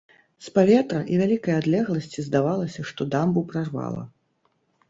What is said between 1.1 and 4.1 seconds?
і вялікай адлегласці здавалася, што дамбу прарвала.